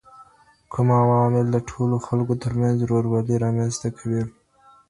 [0.71, 4.23] کوم عوامل د ټولو خلګو ترمنځ ورورولۍ رامنځته کوي؟